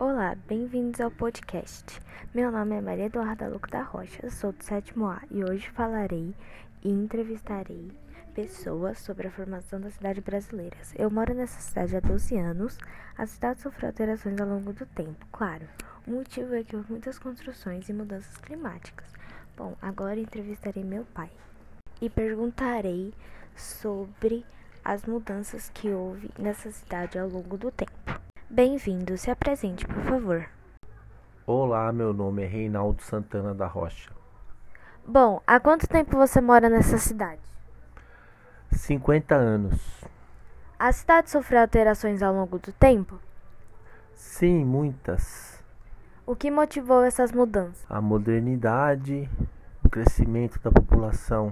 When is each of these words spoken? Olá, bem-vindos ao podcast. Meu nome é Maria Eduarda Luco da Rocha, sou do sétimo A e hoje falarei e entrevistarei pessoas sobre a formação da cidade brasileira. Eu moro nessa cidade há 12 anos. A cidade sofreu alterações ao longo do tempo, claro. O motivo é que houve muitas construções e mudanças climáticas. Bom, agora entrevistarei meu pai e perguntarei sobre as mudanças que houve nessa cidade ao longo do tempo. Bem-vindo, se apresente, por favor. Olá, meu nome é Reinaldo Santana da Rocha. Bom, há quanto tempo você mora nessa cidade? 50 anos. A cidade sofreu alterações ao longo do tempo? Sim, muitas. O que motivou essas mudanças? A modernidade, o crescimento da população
Olá, 0.00 0.36
bem-vindos 0.46 1.00
ao 1.00 1.10
podcast. 1.10 2.00
Meu 2.32 2.52
nome 2.52 2.76
é 2.76 2.80
Maria 2.80 3.06
Eduarda 3.06 3.48
Luco 3.48 3.68
da 3.68 3.82
Rocha, 3.82 4.30
sou 4.30 4.52
do 4.52 4.62
sétimo 4.62 5.06
A 5.06 5.20
e 5.28 5.42
hoje 5.42 5.68
falarei 5.70 6.32
e 6.84 6.88
entrevistarei 6.88 7.90
pessoas 8.32 9.00
sobre 9.00 9.26
a 9.26 9.30
formação 9.32 9.80
da 9.80 9.90
cidade 9.90 10.20
brasileira. 10.20 10.76
Eu 10.94 11.10
moro 11.10 11.34
nessa 11.34 11.60
cidade 11.60 11.96
há 11.96 12.00
12 12.00 12.36
anos. 12.36 12.78
A 13.16 13.26
cidade 13.26 13.60
sofreu 13.60 13.88
alterações 13.88 14.40
ao 14.40 14.46
longo 14.46 14.72
do 14.72 14.86
tempo, 14.86 15.26
claro. 15.32 15.66
O 16.06 16.12
motivo 16.12 16.54
é 16.54 16.62
que 16.62 16.76
houve 16.76 16.92
muitas 16.92 17.18
construções 17.18 17.88
e 17.88 17.92
mudanças 17.92 18.36
climáticas. 18.36 19.12
Bom, 19.56 19.74
agora 19.82 20.20
entrevistarei 20.20 20.84
meu 20.84 21.04
pai 21.06 21.30
e 22.00 22.08
perguntarei 22.08 23.12
sobre 23.56 24.46
as 24.84 25.04
mudanças 25.04 25.68
que 25.70 25.88
houve 25.88 26.30
nessa 26.38 26.70
cidade 26.70 27.18
ao 27.18 27.28
longo 27.28 27.58
do 27.58 27.72
tempo. 27.72 28.17
Bem-vindo, 28.50 29.18
se 29.18 29.30
apresente, 29.30 29.86
por 29.86 30.02
favor. 30.04 30.48
Olá, 31.46 31.92
meu 31.92 32.14
nome 32.14 32.42
é 32.42 32.46
Reinaldo 32.46 33.02
Santana 33.02 33.54
da 33.54 33.66
Rocha. 33.66 34.10
Bom, 35.06 35.42
há 35.46 35.60
quanto 35.60 35.86
tempo 35.86 36.16
você 36.16 36.40
mora 36.40 36.70
nessa 36.70 36.96
cidade? 36.96 37.42
50 38.72 39.34
anos. 39.34 39.78
A 40.78 40.90
cidade 40.92 41.30
sofreu 41.30 41.60
alterações 41.60 42.22
ao 42.22 42.32
longo 42.32 42.58
do 42.58 42.72
tempo? 42.72 43.20
Sim, 44.14 44.64
muitas. 44.64 45.62
O 46.24 46.34
que 46.34 46.50
motivou 46.50 47.04
essas 47.04 47.30
mudanças? 47.32 47.84
A 47.86 48.00
modernidade, 48.00 49.28
o 49.84 49.90
crescimento 49.90 50.58
da 50.60 50.72
população 50.72 51.46